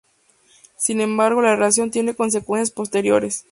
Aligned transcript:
Sin 0.77 0.99
embargo, 0.99 1.41
la 1.43 1.55
relación 1.55 1.91
tiene 1.91 2.15
consecuencias 2.15 2.71
posteriores. 2.71 3.45